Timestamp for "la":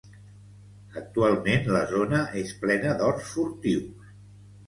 1.75-1.83